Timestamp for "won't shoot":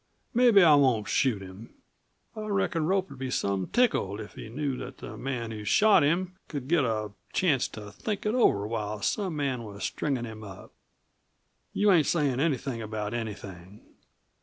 0.73-1.43